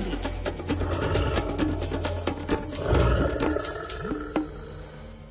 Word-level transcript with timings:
prírody. 0.00 0.40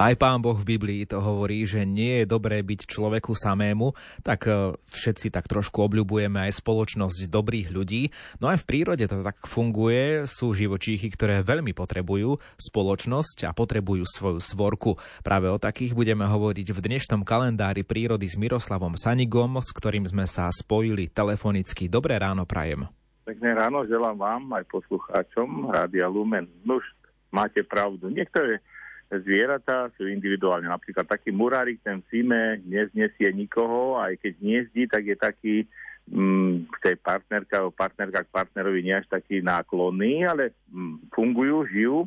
Aj 0.00 0.16
pán 0.16 0.40
Boh 0.40 0.56
v 0.56 0.64
Biblii 0.64 1.04
to 1.04 1.20
hovorí, 1.20 1.68
že 1.68 1.84
nie 1.84 2.24
je 2.24 2.32
dobré 2.32 2.64
byť 2.64 2.88
človeku 2.88 3.36
samému, 3.36 3.92
tak 4.24 4.48
e, 4.48 4.72
všetci 4.88 5.28
tak 5.28 5.44
trošku 5.44 5.76
obľubujeme 5.84 6.40
aj 6.40 6.56
spoločnosť 6.56 7.28
dobrých 7.28 7.68
ľudí. 7.68 8.08
No 8.40 8.48
aj 8.48 8.64
v 8.64 8.68
prírode 8.72 9.04
to 9.04 9.20
tak 9.20 9.44
funguje, 9.44 10.24
sú 10.24 10.56
živočíchy, 10.56 11.12
ktoré 11.12 11.44
veľmi 11.44 11.76
potrebujú 11.76 12.40
spoločnosť 12.56 13.44
a 13.44 13.52
potrebujú 13.52 14.08
svoju 14.08 14.40
svorku. 14.40 14.96
Práve 15.20 15.52
o 15.52 15.60
takých 15.60 15.92
budeme 15.92 16.24
hovoriť 16.24 16.72
v 16.72 16.80
dnešnom 16.80 17.20
kalendári 17.20 17.84
prírody 17.84 18.24
s 18.24 18.40
Miroslavom 18.40 18.96
Sanigom, 18.96 19.60
s 19.60 19.68
ktorým 19.68 20.08
sme 20.08 20.24
sa 20.24 20.48
spojili 20.48 21.12
telefonicky. 21.12 21.92
Dobré 21.92 22.16
ráno 22.16 22.48
prajem. 22.48 22.88
Pekné 23.30 23.54
ráno 23.54 23.86
želám 23.86 24.18
vám 24.18 24.42
aj 24.58 24.66
poslucháčom 24.74 25.70
Rádia 25.70 26.10
Lumen. 26.10 26.50
Nož, 26.66 26.82
máte 27.30 27.62
pravdu. 27.62 28.10
Niektoré 28.10 28.58
zvieratá 29.06 29.86
sú 29.94 30.10
individuálne. 30.10 30.66
Napríklad 30.66 31.06
taký 31.06 31.30
murárik, 31.30 31.78
ten 31.78 32.02
v 32.02 32.10
zime 32.10 32.58
neznesie 32.66 33.30
nikoho, 33.30 34.02
aj 34.02 34.18
keď 34.18 34.34
niezdí, 34.42 34.82
tak 34.90 35.06
je 35.06 35.14
taký 35.14 35.54
mm, 36.10 36.74
k 36.74 36.76
tej 36.82 36.96
partnerka 36.98 37.54
alebo 37.62 37.70
partnerka 37.70 38.26
k 38.26 38.34
partnerovi 38.34 38.82
nie 38.82 38.98
až 38.98 39.06
taký 39.06 39.38
náklonný, 39.46 40.26
ale 40.26 40.50
mm, 40.66 41.14
fungujú, 41.14 41.70
žijú. 41.70 41.98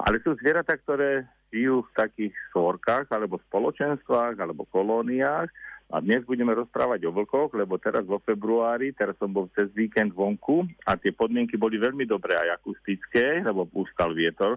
Ale 0.00 0.24
sú 0.24 0.32
zvieratá, 0.40 0.80
ktoré 0.80 1.28
žijú 1.52 1.84
v 1.84 1.92
takých 2.00 2.32
svorkách 2.48 3.12
alebo 3.12 3.36
spoločenstvách 3.52 4.40
alebo 4.40 4.64
kolóniách. 4.72 5.52
A 5.92 6.00
dnes 6.00 6.24
budeme 6.24 6.56
rozprávať 6.56 7.04
o 7.04 7.12
vlkoch, 7.12 7.52
lebo 7.52 7.76
teraz 7.76 8.08
vo 8.08 8.16
februári, 8.24 8.96
teraz 8.96 9.12
som 9.20 9.28
bol 9.28 9.52
cez 9.52 9.68
víkend 9.76 10.16
vonku 10.16 10.64
a 10.88 10.96
tie 10.96 11.12
podmienky 11.12 11.60
boli 11.60 11.76
veľmi 11.76 12.08
dobré 12.08 12.32
aj 12.32 12.64
akustické, 12.64 13.44
lebo 13.44 13.68
pústal 13.68 14.16
vietor 14.16 14.56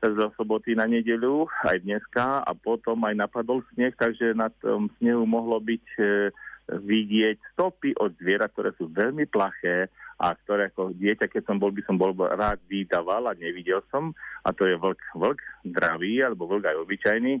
zo 0.00 0.32
soboty 0.40 0.72
na 0.72 0.88
nedeľu, 0.88 1.44
aj 1.68 1.84
dneska 1.84 2.40
a 2.40 2.56
potom 2.56 2.96
aj 3.04 3.12
napadol 3.12 3.60
sneh, 3.76 3.92
takže 3.92 4.32
na 4.32 4.48
tom 4.48 4.88
snehu 4.96 5.28
mohlo 5.28 5.60
byť 5.60 5.86
e, 6.00 6.32
vidieť 6.72 7.36
stopy 7.52 8.00
od 8.00 8.16
zvierat, 8.16 8.48
ktoré 8.56 8.72
sú 8.80 8.88
veľmi 8.88 9.28
plaché 9.28 9.92
a 10.16 10.32
ktoré 10.32 10.72
ako 10.72 10.96
dieťa, 10.96 11.28
keď 11.28 11.44
som 11.44 11.60
bol, 11.60 11.76
by 11.76 11.84
som 11.84 12.00
bol 12.00 12.16
rád 12.16 12.56
vydával 12.72 13.28
a 13.28 13.36
nevidel 13.36 13.84
som. 13.92 14.16
A 14.48 14.56
to 14.56 14.64
je 14.64 14.80
vlk, 14.80 15.00
vlk 15.12 15.40
dravý 15.68 16.24
alebo 16.24 16.48
vlk 16.48 16.72
aj 16.72 16.80
obyčajný. 16.80 17.34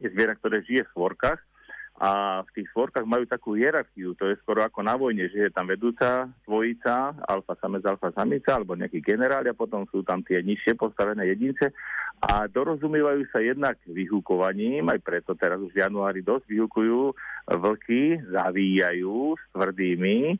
Je 0.00 0.08
zviera, 0.08 0.32
ktoré 0.40 0.64
žije 0.64 0.88
v 0.88 0.92
svorkách 0.96 1.40
a 1.96 2.44
v 2.44 2.50
tých 2.60 2.68
svorkách 2.76 3.08
majú 3.08 3.24
takú 3.24 3.56
hierarchiu, 3.56 4.12
to 4.20 4.28
je 4.28 4.36
skoro 4.44 4.60
ako 4.60 4.84
na 4.84 5.00
vojne, 5.00 5.32
že 5.32 5.48
je 5.48 5.50
tam 5.52 5.64
vedúca 5.64 6.28
dvojica, 6.44 7.24
alfa 7.24 7.56
samec, 7.56 7.88
alfa 7.88 8.12
samica, 8.12 8.52
alebo 8.52 8.76
nejaký 8.76 9.00
generál 9.00 9.40
a 9.48 9.56
potom 9.56 9.88
sú 9.88 10.04
tam 10.04 10.20
tie 10.20 10.44
nižšie 10.44 10.76
postavené 10.76 11.24
jedince. 11.32 11.72
A 12.20 12.44
dorozumievajú 12.52 13.32
sa 13.32 13.40
jednak 13.40 13.80
vyhúkovaním, 13.88 14.84
aj 14.92 15.00
preto 15.00 15.32
teraz 15.40 15.56
už 15.56 15.72
v 15.72 15.88
januári 15.88 16.20
dosť 16.20 16.44
vyhúkujú 16.52 17.16
vlky, 17.48 18.28
zavíjajú 18.28 19.36
s 19.36 19.44
tvrdými, 19.56 20.36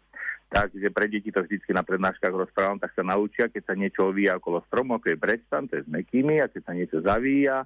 takže 0.53 0.93
pre 0.93 1.09
deti 1.09 1.33
to 1.33 1.41
vždy 1.41 1.57
na 1.73 1.85
prednáškach 1.85 2.37
rozprávam, 2.37 2.77
tak 2.77 2.93
sa 2.93 3.01
naučia, 3.01 3.49
keď 3.49 3.73
sa 3.73 3.75
niečo 3.77 4.13
ovíja 4.13 4.37
okolo 4.37 4.61
stromu, 4.69 5.01
ako 5.01 5.09
je 5.09 5.21
brestan, 5.21 5.69
to 5.73 5.81
je 5.81 5.85
s 5.85 5.91
mekými, 5.91 6.37
a 6.41 6.53
keď 6.53 6.63
sa 6.69 6.73
niečo 6.77 7.01
zavíja, 7.01 7.65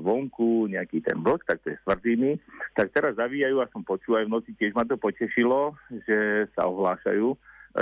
vonku, 0.00 0.68
nejaký 0.68 1.00
ten 1.00 1.16
vlk, 1.24 1.48
tak 1.48 1.58
to 1.64 1.72
je 1.72 1.76
s 1.80 1.84
tak 2.76 2.92
teraz 2.92 3.16
zavíjajú 3.16 3.64
a 3.64 3.70
som 3.72 3.80
počul 3.80 4.20
aj 4.20 4.28
v 4.28 4.34
noci, 4.36 4.50
tiež 4.60 4.76
ma 4.76 4.84
to 4.84 5.00
potešilo, 5.00 5.72
že 6.04 6.50
sa 6.52 6.68
ohlášajú 6.68 7.32
e, 7.32 7.36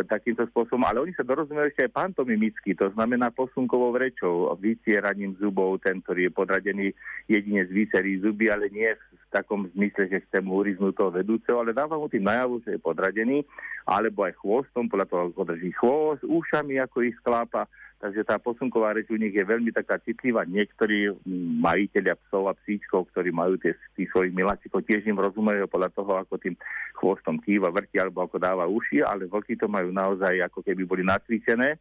takýmto 0.07 0.47
spôsobom, 0.55 0.87
ale 0.87 1.03
oni 1.03 1.13
sa 1.19 1.27
dorozumejú 1.27 1.75
ešte 1.75 1.91
aj 1.91 1.97
pantomimicky, 1.97 2.79
to 2.79 2.87
znamená 2.95 3.35
posunkovou 3.35 3.99
rečou, 3.99 4.55
vycieraním 4.55 5.35
zubov, 5.43 5.83
ten, 5.83 5.99
ktorý 5.99 6.31
je 6.31 6.33
podradený 6.33 6.87
jedine 7.27 7.67
z 7.67 7.71
výserí 7.75 8.23
zuby, 8.23 8.47
ale 8.47 8.71
nie 8.71 8.87
v 8.95 9.22
takom 9.33 9.67
zmysle, 9.73 10.13
že 10.13 10.23
chce 10.29 10.39
mu 10.45 10.61
uriznúť 10.61 10.93
toho 10.93 11.11
vedúceho, 11.11 11.57
ale 11.57 11.73
dáva 11.73 11.97
mu 11.97 12.07
tým 12.13 12.29
najavu, 12.29 12.61
že 12.61 12.77
je 12.77 12.81
podradený, 12.85 13.43
alebo 13.89 14.29
aj 14.29 14.37
chvostom, 14.39 14.93
podľa 14.93 15.09
toho, 15.09 15.23
ako 15.33 15.43
drží 15.49 15.73
chvost, 15.75 16.23
ušami, 16.29 16.77
ako 16.79 17.09
ich 17.09 17.17
sklápa, 17.19 17.65
Takže 18.03 18.27
tá 18.27 18.35
posunková 18.43 18.99
reč 18.99 19.07
u 19.15 19.17
nich 19.17 19.31
je 19.31 19.47
veľmi 19.47 19.71
taká 19.71 19.95
citlivá. 20.03 20.43
Niektorí 20.43 21.23
majiteľia 21.63 22.19
psov 22.27 22.51
a 22.51 22.59
psíčkov, 22.59 23.07
ktorí 23.15 23.31
majú 23.31 23.55
tie, 23.63 23.79
tých 23.95 24.11
svojich 24.11 24.35
miláčikov, 24.35 24.83
tiež 24.83 25.07
im 25.07 25.23
rozumejú 25.23 25.71
podľa 25.71 25.95
toho, 25.95 26.19
ako 26.19 26.35
tým 26.43 26.59
chvostom 26.99 27.39
kýva, 27.39 27.71
vrti 27.71 28.03
alebo 28.03 28.27
ako 28.27 28.43
dáva 28.43 28.67
uši, 28.67 29.07
ale 29.07 29.31
vlky 29.31 29.55
to 29.55 29.71
majú 29.71 29.95
naozaj 29.95 30.35
ako 30.43 30.67
keby 30.67 30.83
boli 30.83 31.07
nacvičené. 31.07 31.79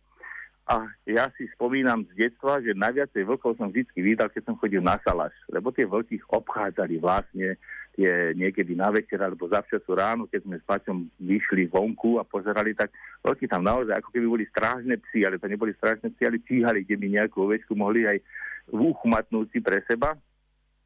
A 0.69 0.87
ja 1.09 1.27
si 1.35 1.49
spomínam 1.57 2.05
z 2.13 2.29
detstva, 2.29 2.61
že 2.61 2.77
najviacej 2.77 3.25
vlkov 3.27 3.57
som 3.57 3.73
vždy 3.73 3.97
videl, 3.97 4.29
keď 4.29 4.45
som 4.45 4.55
chodil 4.61 4.79
na 4.79 5.01
salaš, 5.01 5.33
lebo 5.49 5.73
tie 5.73 5.89
vlky 5.89 6.21
obchádzali 6.29 7.01
vlastne 7.01 7.57
tie 7.91 8.31
niekedy 8.37 8.77
na 8.77 8.87
večer 8.87 9.19
alebo 9.19 9.51
zavčasu 9.51 9.91
ráno, 9.91 10.23
keď 10.29 10.47
sme 10.47 10.55
s 10.61 10.63
Paťom 10.63 11.11
vyšli 11.19 11.67
vonku 11.67 12.21
a 12.21 12.23
pozerali, 12.23 12.71
tak 12.71 12.93
veľký 13.25 13.51
tam 13.51 13.67
naozaj 13.67 13.99
ako 13.99 14.09
keby 14.15 14.27
boli 14.31 14.45
strážne 14.47 14.95
psy, 15.09 15.27
ale 15.27 15.41
to 15.41 15.51
neboli 15.51 15.75
strážne 15.75 16.07
psy, 16.15 16.23
ale 16.23 16.39
číhali, 16.39 16.87
kde 16.87 16.95
by 16.95 17.07
nejakú 17.19 17.43
ovečku 17.43 17.75
mohli 17.75 18.07
aj 18.07 18.17
v 18.71 18.79
uchu 18.79 19.05
matnúť 19.11 19.51
si 19.51 19.59
pre 19.59 19.83
seba 19.83 20.15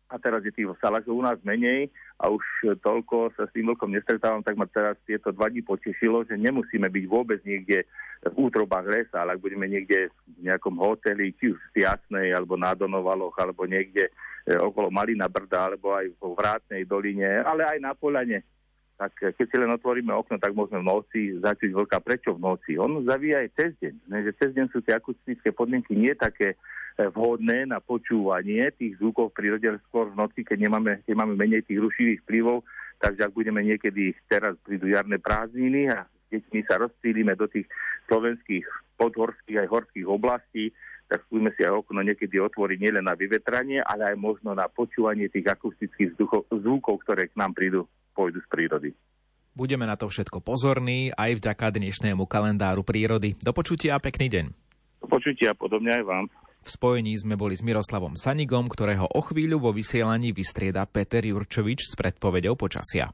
a 0.05 0.16
teraz 0.21 0.45
je 0.45 0.53
tých 0.53 0.69
salašov 0.77 1.17
u 1.17 1.23
nás 1.25 1.41
menej 1.41 1.89
a 2.21 2.29
už 2.29 2.43
toľko 2.79 3.33
sa 3.33 3.49
s 3.49 3.53
tým 3.57 3.73
vlkom 3.73 3.89
nestretávam, 3.89 4.45
tak 4.45 4.53
ma 4.53 4.69
teraz 4.69 4.95
tieto 5.03 5.33
dva 5.33 5.49
dní 5.49 5.66
potešilo, 5.66 6.21
že 6.29 6.38
nemusíme 6.38 6.85
byť 6.85 7.05
vôbec 7.09 7.41
niekde 7.41 7.89
v 8.21 8.35
útrobách 8.38 8.85
lesa, 8.85 9.25
ale 9.25 9.35
ak 9.35 9.43
budeme 9.43 9.66
niekde 9.66 10.13
v 10.38 10.39
nejakom 10.45 10.77
hoteli, 10.77 11.33
či 11.38 11.53
už 11.53 11.59
v 11.73 11.85
Jasnej, 11.85 12.33
alebo 12.33 12.53
na 12.53 12.77
Donovaloch, 12.77 13.33
alebo 13.41 13.66
niekde 13.66 14.09
e, 14.45 14.53
okolo 14.57 14.93
Malina 14.93 15.25
Brda, 15.25 15.73
alebo 15.73 15.93
aj 15.97 16.05
vo 16.22 16.37
Vrátnej 16.37 16.85
doline, 16.85 17.41
ale 17.41 17.66
aj 17.66 17.77
na 17.81 17.91
Polane, 17.97 18.45
tak 18.95 19.11
keď 19.19 19.45
si 19.51 19.56
len 19.59 19.72
otvoríme 19.75 20.16
okno, 20.16 20.39
tak 20.39 20.56
môžeme 20.56 20.79
v 20.79 20.88
noci 20.88 21.22
začuť 21.35 21.72
vlka. 21.75 22.00
Prečo 22.00 22.31
v 22.35 22.44
noci? 22.47 22.79
On 22.79 23.03
zavíja 23.03 23.44
aj 23.44 23.50
cez 23.59 23.72
deň. 23.83 23.95
Ne, 24.07 24.23
že 24.23 24.31
cez 24.39 24.56
deň 24.56 24.72
sú 24.72 24.79
tie 24.79 24.95
akustické 24.95 25.51
podmienky 25.51 26.00
nie 26.00 26.16
také 26.16 26.56
vhodné 26.95 27.67
na 27.67 27.84
počúvanie 27.84 28.72
tých 28.72 28.95
zvukov 29.03 29.35
v 29.35 29.44
prírode, 29.44 29.67
skôr 29.91 30.07
v 30.07 30.16
noci, 30.16 30.47
keď 30.47 30.57
nemáme, 30.63 31.03
keď 31.03 31.11
máme 31.11 31.35
menej 31.35 31.67
tých 31.67 31.84
rušivých 31.84 32.23
vplyvov, 32.23 32.63
takže 33.03 33.28
ak 33.28 33.35
budeme 33.35 33.59
niekedy, 33.67 34.16
teraz 34.31 34.55
prídu 34.63 34.88
jarné 34.88 35.19
prázdniny 35.19 35.91
a 35.91 36.07
s 36.07 36.25
deťmi 36.31 36.59
sa 36.63 36.79
rozptýlime 36.79 37.35
do 37.35 37.51
tých 37.51 37.67
slovenských 38.07 38.63
podhorských 38.95 39.59
aj 39.59 39.67
horských 39.67 40.07
oblastí, 40.07 40.72
tak 41.11 41.19
skúsme 41.28 41.51
si 41.59 41.67
aj 41.67 41.84
okno 41.84 42.00
niekedy 42.00 42.39
otvoriť 42.39 42.79
nielen 42.79 43.11
na 43.11 43.13
vyvetranie, 43.19 43.84
ale 43.84 44.09
aj 44.09 44.17
možno 44.17 44.55
na 44.55 44.72
počúvanie 44.72 45.28
tých 45.28 45.51
akustických 45.51 46.16
zvukov, 46.50 47.03
ktoré 47.03 47.28
k 47.28 47.35
nám 47.35 47.51
prídu, 47.51 47.91
pôjdu 48.15 48.39
z 48.39 48.47
prírody. 48.47 48.89
Budeme 49.51 49.83
na 49.83 49.99
to 49.99 50.07
všetko 50.07 50.39
pozorní 50.39 51.11
aj 51.15 51.39
vďaka 51.39 51.75
dnešnému 51.75 52.23
kalendáru 52.27 52.87
prírody. 52.87 53.35
Do 53.39 53.51
počutia 53.51 53.95
a 53.95 54.03
pekný 54.03 54.31
deň. 54.31 54.45
Do 55.03 55.07
počutia, 55.07 55.51
podobne 55.55 55.95
aj 55.99 56.03
vám. 56.07 56.25
V 56.65 56.69
spojení 56.73 57.13
sme 57.13 57.37
boli 57.37 57.53
s 57.53 57.61
Miroslavom 57.61 58.17
Sanigom, 58.17 58.65
ktorého 58.65 59.05
o 59.05 59.21
chvíľu 59.21 59.69
vo 59.69 59.71
vysielaní 59.71 60.33
vystrieda 60.33 60.89
Peter 60.89 61.21
Jurčovič 61.21 61.85
s 61.85 61.93
predpovedou 61.93 62.57
počasia. 62.57 63.13